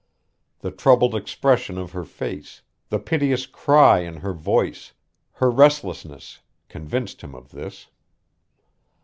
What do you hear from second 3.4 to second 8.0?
cry in her voice, her restlessness convinced him of this.